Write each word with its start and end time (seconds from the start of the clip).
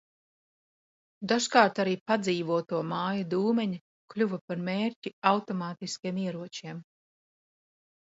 Dažkārt 1.31 1.81
arī 1.83 1.91
padzīvoto 2.11 2.79
māju 2.91 3.27
dūmeņi 3.33 3.77
kļuva 4.13 4.39
par 4.47 4.63
mērķi 4.71 5.13
automātiskiem 5.33 6.19
ieročiem. 6.23 6.81